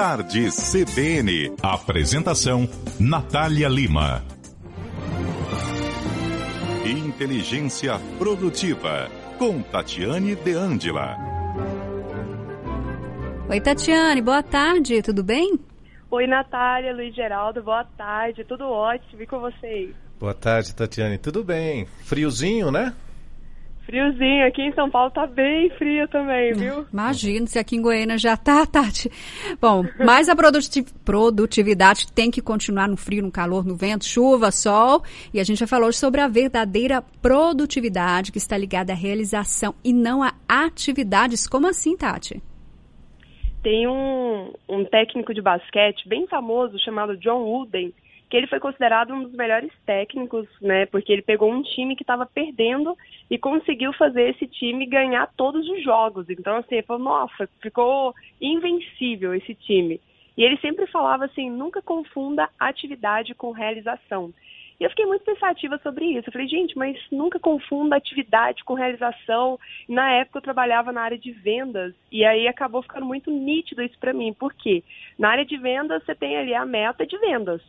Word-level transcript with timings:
Tarde 0.00 0.48
CBN. 0.48 1.54
Apresentação: 1.62 2.66
Natália 2.98 3.68
Lima. 3.68 4.24
Inteligência 6.86 8.00
Produtiva, 8.18 9.10
com 9.38 9.60
Tatiane 9.60 10.34
De 10.36 10.54
Angela. 10.54 11.18
Oi, 13.50 13.60
Tatiane, 13.60 14.22
boa 14.22 14.42
tarde, 14.42 15.02
tudo 15.02 15.22
bem? 15.22 15.60
Oi, 16.10 16.26
Natália, 16.26 16.94
Luiz 16.94 17.14
Geraldo, 17.14 17.62
boa 17.62 17.84
tarde, 17.84 18.42
tudo 18.42 18.64
ótimo, 18.64 19.20
e 19.20 19.26
com 19.26 19.38
vocês? 19.38 19.94
Boa 20.18 20.32
tarde, 20.32 20.74
Tatiane, 20.74 21.18
tudo 21.18 21.44
bem? 21.44 21.84
Friozinho, 22.06 22.70
né? 22.70 22.94
Friozinho, 23.90 24.46
aqui 24.46 24.62
em 24.62 24.72
São 24.72 24.88
Paulo 24.88 25.10
tá 25.10 25.26
bem 25.26 25.68
frio 25.70 26.06
também, 26.06 26.52
viu? 26.52 26.86
Imagino, 26.92 27.48
se 27.48 27.58
aqui 27.58 27.74
em 27.74 27.82
Goiânia 27.82 28.16
já 28.16 28.36
tá, 28.36 28.64
Tati. 28.70 29.10
Bom, 29.60 29.84
mas 29.98 30.28
a 30.28 30.36
produtividade 30.36 32.12
tem 32.12 32.30
que 32.30 32.40
continuar 32.40 32.86
no 32.86 32.96
frio, 32.96 33.20
no 33.20 33.32
calor, 33.32 33.66
no 33.66 33.74
vento, 33.74 34.04
chuva, 34.04 34.52
sol. 34.52 35.02
E 35.34 35.40
a 35.40 35.44
gente 35.44 35.58
já 35.58 35.66
falou 35.66 35.92
sobre 35.92 36.20
a 36.20 36.28
verdadeira 36.28 37.02
produtividade 37.20 38.30
que 38.30 38.38
está 38.38 38.56
ligada 38.56 38.92
à 38.92 38.96
realização 38.96 39.74
e 39.82 39.92
não 39.92 40.22
a 40.22 40.34
atividades. 40.46 41.48
Como 41.48 41.66
assim, 41.66 41.96
Tati? 41.96 42.40
Tem 43.60 43.88
um, 43.88 44.52
um 44.68 44.84
técnico 44.84 45.34
de 45.34 45.42
basquete 45.42 46.08
bem 46.08 46.28
famoso 46.28 46.78
chamado 46.78 47.16
John 47.16 47.42
Wooden, 47.42 47.92
que 48.30 48.36
ele 48.36 48.46
foi 48.46 48.60
considerado 48.60 49.12
um 49.12 49.24
dos 49.24 49.32
melhores 49.32 49.72
técnicos, 49.84 50.46
né? 50.62 50.86
Porque 50.86 51.12
ele 51.12 51.20
pegou 51.20 51.50
um 51.50 51.62
time 51.62 51.96
que 51.96 52.04
estava 52.04 52.24
perdendo 52.24 52.96
e 53.28 53.36
conseguiu 53.36 53.92
fazer 53.92 54.30
esse 54.30 54.46
time 54.46 54.86
ganhar 54.86 55.26
todos 55.36 55.68
os 55.68 55.82
jogos. 55.82 56.30
Então, 56.30 56.56
assim, 56.56 56.80
falou, 56.82 57.02
nossa, 57.02 57.48
ficou 57.60 58.14
invencível 58.40 59.34
esse 59.34 59.52
time. 59.56 60.00
E 60.38 60.44
ele 60.44 60.56
sempre 60.58 60.86
falava 60.86 61.24
assim, 61.24 61.50
nunca 61.50 61.82
confunda 61.82 62.48
atividade 62.58 63.34
com 63.34 63.50
realização. 63.50 64.32
E 64.78 64.84
eu 64.84 64.90
fiquei 64.90 65.04
muito 65.04 65.24
pensativa 65.24 65.76
sobre 65.82 66.06
isso. 66.06 66.28
Eu 66.28 66.32
falei, 66.32 66.46
gente, 66.46 66.78
mas 66.78 66.96
nunca 67.10 67.38
confunda 67.38 67.96
atividade 67.96 68.62
com 68.64 68.74
realização. 68.74 69.58
Na 69.88 70.12
época 70.12 70.38
eu 70.38 70.42
trabalhava 70.42 70.92
na 70.92 71.02
área 71.02 71.18
de 71.18 71.32
vendas 71.32 71.94
e 72.12 72.24
aí 72.24 72.46
acabou 72.46 72.80
ficando 72.80 73.04
muito 73.04 73.30
nítido 73.30 73.82
isso 73.82 73.98
para 73.98 74.14
mim. 74.14 74.32
Por 74.32 74.54
quê? 74.54 74.84
Na 75.18 75.30
área 75.30 75.44
de 75.44 75.58
vendas 75.58 76.02
você 76.04 76.14
tem 76.14 76.38
ali 76.38 76.54
a 76.54 76.64
meta 76.64 77.04
de 77.04 77.18
vendas. 77.18 77.60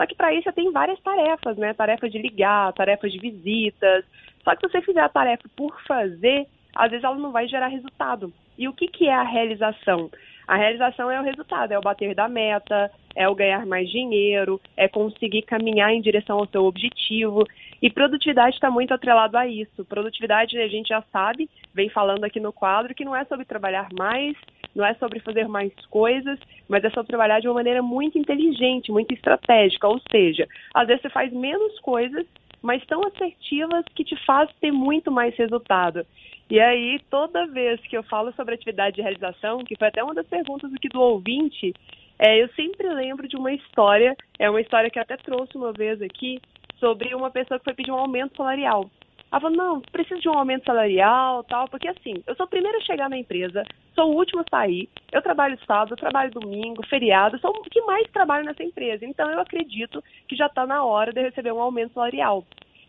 Só 0.00 0.06
que 0.06 0.14
para 0.14 0.32
isso 0.32 0.44
você 0.44 0.52
tem 0.52 0.72
várias 0.72 0.98
tarefas, 1.00 1.58
né? 1.58 1.74
Tarefas 1.74 2.10
de 2.10 2.16
ligar, 2.16 2.72
tarefas 2.72 3.12
de 3.12 3.18
visitas. 3.18 4.02
Só 4.42 4.56
que 4.56 4.62
se 4.62 4.72
você 4.72 4.80
fizer 4.80 5.02
a 5.02 5.10
tarefa 5.10 5.46
por 5.54 5.78
fazer, 5.82 6.46
às 6.74 6.90
vezes 6.90 7.04
ela 7.04 7.16
não 7.16 7.30
vai 7.30 7.46
gerar 7.46 7.66
resultado. 7.66 8.32
E 8.56 8.66
o 8.66 8.72
que, 8.72 8.88
que 8.88 9.08
é 9.08 9.14
a 9.14 9.22
realização? 9.22 10.10
A 10.48 10.56
realização 10.56 11.10
é 11.10 11.20
o 11.20 11.22
resultado, 11.22 11.72
é 11.72 11.78
o 11.78 11.82
bater 11.82 12.14
da 12.14 12.30
meta, 12.30 12.90
é 13.14 13.28
o 13.28 13.34
ganhar 13.34 13.66
mais 13.66 13.90
dinheiro, 13.90 14.58
é 14.74 14.88
conseguir 14.88 15.42
caminhar 15.42 15.92
em 15.92 16.00
direção 16.00 16.38
ao 16.38 16.48
seu 16.48 16.64
objetivo. 16.64 17.44
E 17.82 17.90
produtividade 17.90 18.54
está 18.54 18.70
muito 18.70 18.94
atrelado 18.94 19.36
a 19.36 19.46
isso. 19.46 19.84
Produtividade 19.84 20.58
a 20.58 20.66
gente 20.66 20.88
já 20.88 21.02
sabe, 21.12 21.50
vem 21.74 21.90
falando 21.90 22.24
aqui 22.24 22.40
no 22.40 22.54
quadro, 22.54 22.94
que 22.94 23.04
não 23.04 23.14
é 23.14 23.26
sobre 23.26 23.44
trabalhar 23.44 23.88
mais, 23.98 24.34
não 24.74 24.84
é 24.84 24.94
sobre 24.94 25.20
fazer 25.20 25.48
mais 25.48 25.72
coisas, 25.86 26.38
mas 26.68 26.84
é 26.84 26.90
sobre 26.90 27.08
trabalhar 27.08 27.40
de 27.40 27.48
uma 27.48 27.54
maneira 27.54 27.82
muito 27.82 28.18
inteligente, 28.18 28.92
muito 28.92 29.12
estratégica. 29.12 29.88
Ou 29.88 30.00
seja, 30.10 30.46
às 30.74 30.86
vezes 30.86 31.02
você 31.02 31.10
faz 31.10 31.32
menos 31.32 31.78
coisas, 31.80 32.26
mas 32.62 32.84
tão 32.86 33.02
assertivas 33.06 33.84
que 33.94 34.04
te 34.04 34.16
faz 34.24 34.50
ter 34.60 34.70
muito 34.70 35.10
mais 35.10 35.34
resultado. 35.36 36.06
E 36.50 36.58
aí, 36.58 37.00
toda 37.08 37.46
vez 37.46 37.80
que 37.82 37.96
eu 37.96 38.02
falo 38.02 38.32
sobre 38.32 38.54
atividade 38.54 38.96
de 38.96 39.02
realização, 39.02 39.64
que 39.64 39.76
foi 39.76 39.88
até 39.88 40.02
uma 40.02 40.14
das 40.14 40.26
perguntas 40.26 40.72
aqui 40.74 40.88
do 40.88 41.00
ouvinte, 41.00 41.72
é, 42.18 42.42
eu 42.42 42.48
sempre 42.50 42.88
lembro 42.92 43.28
de 43.28 43.36
uma 43.36 43.52
história, 43.52 44.16
é 44.38 44.50
uma 44.50 44.60
história 44.60 44.90
que 44.90 44.98
eu 44.98 45.02
até 45.02 45.16
trouxe 45.16 45.56
uma 45.56 45.72
vez 45.72 46.02
aqui, 46.02 46.40
sobre 46.78 47.14
uma 47.14 47.30
pessoa 47.30 47.58
que 47.58 47.64
foi 47.64 47.74
pedir 47.74 47.92
um 47.92 47.98
aumento 47.98 48.36
salarial. 48.36 48.90
Ela 49.30 49.40
falou, 49.40 49.56
não, 49.56 49.80
preciso 49.80 50.20
de 50.20 50.28
um 50.28 50.36
aumento 50.36 50.64
salarial, 50.64 51.44
tal, 51.44 51.68
porque 51.68 51.86
assim, 51.86 52.14
eu 52.26 52.34
sou 52.34 52.46
o 52.46 52.48
primeiro 52.48 52.78
a 52.78 52.82
chegar 52.82 53.08
na 53.08 53.16
empresa, 53.16 53.62
sou 54.00 54.12
o 54.12 54.16
último 54.16 54.40
a 54.40 54.44
sair, 54.48 54.88
eu 55.12 55.20
trabalho 55.20 55.58
sábado, 55.66 55.92
eu 55.92 55.96
trabalho 55.96 56.30
domingo, 56.30 56.86
feriado, 56.86 57.38
sou 57.38 57.50
o 57.50 57.62
que 57.64 57.82
mais 57.82 58.10
trabalho 58.10 58.46
nessa 58.46 58.62
empresa. 58.62 59.04
Então 59.04 59.30
eu 59.30 59.40
acredito 59.40 60.02
que 60.26 60.34
já 60.34 60.46
está 60.46 60.66
na 60.66 60.82
hora 60.82 61.12
de 61.12 61.20
receber 61.20 61.52
um 61.52 61.60
aumento 61.60 61.92
salarial. 61.92 62.42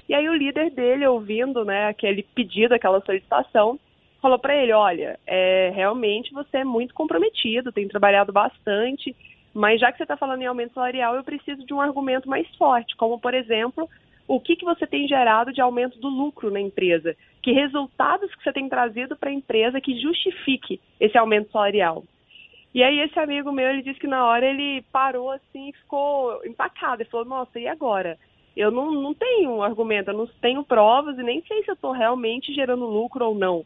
E 0.07 0.13
aí 0.13 0.29
o 0.29 0.33
líder 0.33 0.71
dele, 0.71 1.05
ouvindo 1.05 1.65
né, 1.65 1.87
aquele 1.87 2.23
pedido, 2.23 2.73
aquela 2.73 3.01
solicitação, 3.01 3.77
falou 4.21 4.39
para 4.39 4.55
ele, 4.55 4.71
olha, 4.71 5.19
é, 5.27 5.71
realmente 5.75 6.33
você 6.33 6.59
é 6.59 6.63
muito 6.63 6.93
comprometido, 6.93 7.73
tem 7.73 7.89
trabalhado 7.89 8.31
bastante, 8.31 9.13
mas 9.53 9.81
já 9.81 9.91
que 9.91 9.97
você 9.97 10.03
está 10.03 10.15
falando 10.15 10.41
em 10.41 10.47
aumento 10.47 10.73
salarial, 10.73 11.15
eu 11.15 11.23
preciso 11.25 11.65
de 11.65 11.73
um 11.73 11.81
argumento 11.81 12.29
mais 12.29 12.47
forte, 12.55 12.95
como 12.95 13.19
por 13.19 13.33
exemplo 13.33 13.89
o 14.27 14.39
que, 14.39 14.55
que 14.55 14.65
você 14.65 14.87
tem 14.87 15.07
gerado 15.07 15.51
de 15.51 15.61
aumento 15.61 15.99
do 15.99 16.07
lucro 16.07 16.49
na 16.49 16.59
empresa, 16.59 17.15
que 17.41 17.51
resultados 17.51 18.33
que 18.35 18.43
você 18.43 18.53
tem 18.53 18.69
trazido 18.69 19.15
para 19.15 19.29
a 19.29 19.33
empresa 19.33 19.81
que 19.81 19.99
justifique 19.99 20.79
esse 20.99 21.17
aumento 21.17 21.51
salarial. 21.51 22.03
E 22.73 22.83
aí 22.83 22.99
esse 23.01 23.19
amigo 23.19 23.51
meu, 23.51 23.67
ele 23.67 23.81
disse 23.81 23.99
que 23.99 24.07
na 24.07 24.25
hora 24.25 24.45
ele 24.45 24.81
parou 24.91 25.29
assim 25.31 25.69
e 25.69 25.73
ficou 25.73 26.39
empacado. 26.45 27.01
Ele 27.01 27.09
falou, 27.09 27.25
nossa, 27.25 27.59
e 27.59 27.67
agora? 27.67 28.17
Eu 28.55 28.71
não, 28.71 28.91
não 28.91 29.13
tenho 29.13 29.61
argumento, 29.61 30.11
eu 30.11 30.17
não 30.17 30.27
tenho 30.41 30.63
provas 30.63 31.17
e 31.17 31.23
nem 31.23 31.41
sei 31.43 31.63
se 31.63 31.71
eu 31.71 31.75
estou 31.75 31.91
realmente 31.91 32.53
gerando 32.53 32.85
lucro 32.85 33.25
ou 33.25 33.35
não. 33.35 33.65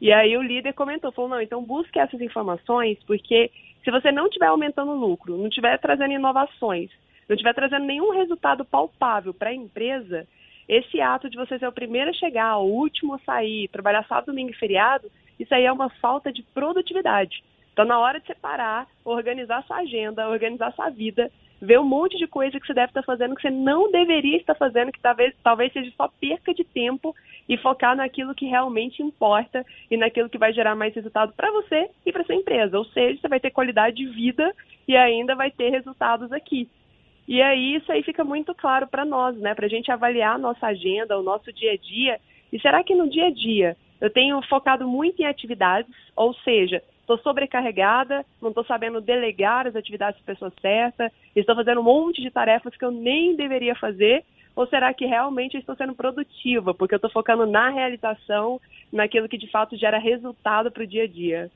E 0.00 0.12
aí 0.12 0.36
o 0.36 0.42
líder 0.42 0.74
comentou, 0.74 1.12
falou, 1.12 1.30
não, 1.30 1.40
então 1.40 1.64
busque 1.64 1.98
essas 1.98 2.20
informações, 2.20 2.98
porque 3.06 3.50
se 3.82 3.90
você 3.90 4.10
não 4.10 4.26
estiver 4.26 4.46
aumentando 4.46 4.92
o 4.92 4.98
lucro, 4.98 5.36
não 5.36 5.48
estiver 5.48 5.78
trazendo 5.78 6.12
inovações, 6.12 6.90
não 7.28 7.34
estiver 7.34 7.54
trazendo 7.54 7.84
nenhum 7.84 8.10
resultado 8.12 8.64
palpável 8.64 9.32
para 9.32 9.50
a 9.50 9.54
empresa, 9.54 10.26
esse 10.68 11.00
ato 11.00 11.28
de 11.28 11.36
você 11.36 11.58
ser 11.58 11.66
o 11.66 11.72
primeiro 11.72 12.10
a 12.10 12.14
chegar, 12.14 12.58
o 12.58 12.66
último 12.66 13.14
a 13.14 13.18
sair, 13.20 13.68
trabalhar 13.68 14.04
sábado, 14.06 14.26
domingo 14.26 14.50
e 14.50 14.56
feriado, 14.56 15.10
isso 15.38 15.54
aí 15.54 15.64
é 15.64 15.72
uma 15.72 15.90
falta 15.90 16.32
de 16.32 16.42
produtividade. 16.42 17.42
Então, 17.72 17.84
na 17.84 17.98
hora 17.98 18.20
de 18.20 18.26
separar, 18.26 18.86
organizar 19.04 19.64
sua 19.64 19.78
agenda, 19.78 20.28
organizar 20.28 20.72
sua 20.72 20.90
vida, 20.90 21.30
ver 21.60 21.80
um 21.80 21.84
monte 21.84 22.16
de 22.16 22.26
coisa 22.26 22.58
que 22.58 22.66
você 22.66 22.74
deve 22.74 22.88
estar 22.90 23.02
fazendo 23.02 23.34
que 23.34 23.42
você 23.42 23.50
não 23.50 23.90
deveria 23.90 24.36
estar 24.36 24.54
fazendo, 24.54 24.92
que 24.92 25.00
talvez, 25.00 25.34
talvez 25.42 25.72
seja 25.72 25.90
só 25.96 26.08
perca 26.20 26.54
de 26.54 26.62
tempo 26.62 27.14
e 27.48 27.56
focar 27.56 27.96
naquilo 27.96 28.34
que 28.34 28.46
realmente 28.46 29.02
importa 29.02 29.64
e 29.90 29.96
naquilo 29.96 30.28
que 30.28 30.38
vai 30.38 30.52
gerar 30.52 30.74
mais 30.74 30.94
resultado 30.94 31.32
para 31.32 31.50
você 31.50 31.90
e 32.06 32.12
para 32.12 32.24
sua 32.24 32.34
empresa. 32.34 32.78
Ou 32.78 32.84
seja, 32.86 33.20
você 33.20 33.28
vai 33.28 33.40
ter 33.40 33.50
qualidade 33.50 33.96
de 33.96 34.06
vida 34.06 34.54
e 34.86 34.96
ainda 34.96 35.34
vai 35.34 35.50
ter 35.50 35.70
resultados 35.70 36.32
aqui. 36.32 36.68
E 37.26 37.40
aí 37.40 37.76
isso 37.76 37.90
aí 37.90 38.02
fica 38.02 38.22
muito 38.22 38.54
claro 38.54 38.86
para 38.86 39.04
nós, 39.04 39.36
né? 39.38 39.54
Para 39.54 39.66
a 39.66 39.68
gente 39.68 39.90
avaliar 39.90 40.34
a 40.34 40.38
nossa 40.38 40.66
agenda, 40.66 41.18
o 41.18 41.22
nosso 41.22 41.52
dia 41.52 41.72
a 41.72 41.76
dia. 41.76 42.20
E 42.52 42.60
será 42.60 42.84
que 42.84 42.94
no 42.94 43.08
dia 43.08 43.26
a 43.26 43.30
dia 43.30 43.76
eu 44.00 44.10
tenho 44.10 44.40
focado 44.42 44.86
muito 44.86 45.20
em 45.20 45.26
atividades, 45.26 45.94
ou 46.14 46.34
seja, 46.34 46.82
estou 47.00 47.18
sobrecarregada, 47.18 48.24
não 48.40 48.50
estou 48.50 48.64
sabendo 48.64 49.00
delegar 49.00 49.66
as 49.66 49.76
atividades 49.76 50.20
para 50.20 50.32
a 50.32 50.34
pessoa 50.34 50.52
certa, 50.60 51.12
estou 51.34 51.54
fazendo 51.54 51.80
um 51.80 51.84
monte 51.84 52.20
de 52.20 52.30
tarefas 52.30 52.76
que 52.76 52.84
eu 52.84 52.90
nem 52.90 53.36
deveria 53.36 53.74
fazer, 53.74 54.24
ou 54.56 54.66
será 54.66 54.92
que 54.92 55.06
realmente 55.06 55.54
eu 55.54 55.60
estou 55.60 55.74
sendo 55.76 55.94
produtiva, 55.94 56.74
porque 56.74 56.94
eu 56.94 56.98
estou 56.98 57.10
focando 57.10 57.46
na 57.46 57.70
realização, 57.70 58.60
naquilo 58.92 59.28
que 59.28 59.38
de 59.38 59.50
fato 59.50 59.76
gera 59.76 59.98
resultado 59.98 60.70
para 60.70 60.82
o 60.82 60.86
dia 60.86 61.04
a 61.04 61.08
dia? 61.08 61.50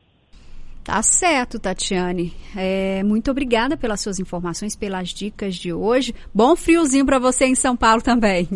Tá 0.84 1.02
certo, 1.02 1.58
Tatiane. 1.58 2.32
É, 2.56 3.02
muito 3.02 3.30
obrigada 3.30 3.76
pelas 3.76 4.00
suas 4.00 4.18
informações, 4.18 4.74
pelas 4.74 5.10
dicas 5.10 5.54
de 5.54 5.72
hoje. 5.72 6.14
Bom 6.34 6.56
friozinho 6.56 7.04
para 7.04 7.18
você 7.18 7.46
em 7.46 7.54
São 7.54 7.76
Paulo 7.76 8.00
também. 8.00 8.48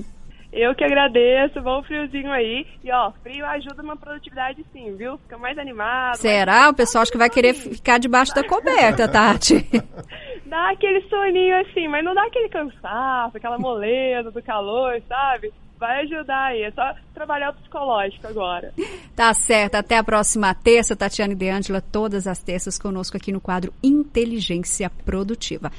Eu 0.52 0.74
que 0.74 0.84
agradeço, 0.84 1.62
bom 1.62 1.82
friozinho 1.82 2.30
aí. 2.30 2.66
E 2.84 2.92
ó, 2.92 3.10
frio 3.22 3.44
ajuda 3.46 3.82
uma 3.82 3.96
produtividade 3.96 4.62
sim, 4.70 4.94
viu? 4.96 5.16
Fica 5.16 5.38
mais 5.38 5.56
animado. 5.56 6.16
Será? 6.16 6.60
Mais... 6.60 6.72
O 6.72 6.74
pessoal 6.74 7.02
acho 7.02 7.10
que 7.10 7.16
vai 7.16 7.30
querer 7.30 7.54
ficar 7.54 7.98
debaixo 7.98 8.34
da 8.34 8.46
coberta, 8.46 9.08
Tati. 9.08 9.66
dá 10.44 10.70
aquele 10.70 11.00
soninho 11.08 11.58
assim, 11.62 11.88
mas 11.88 12.04
não 12.04 12.14
dá 12.14 12.24
aquele 12.24 12.50
cansaço, 12.50 13.34
aquela 13.34 13.58
moleza 13.58 14.30
do 14.30 14.42
calor, 14.42 15.00
sabe? 15.08 15.50
Vai 15.82 16.02
ajudar 16.02 16.44
aí. 16.44 16.62
É 16.62 16.70
só 16.70 16.94
trabalhar 17.12 17.50
o 17.50 17.54
psicológico 17.54 18.26
agora. 18.28 18.72
Tá 19.14 19.34
certo. 19.34 19.74
Até 19.74 19.98
a 19.98 20.02
próxima 20.02 20.54
terça, 20.54 20.96
Tatiane 20.96 21.34
De 21.34 21.50
Angela, 21.50 21.82
todas 21.82 22.26
as 22.26 22.42
terças 22.42 22.78
conosco 22.78 23.14
aqui 23.14 23.30
no 23.30 23.42
quadro 23.42 23.70
Inteligência 23.82 24.88
Produtiva. 24.88 25.70